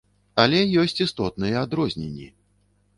[0.43, 2.27] Але ёсць істотныя адрозненні.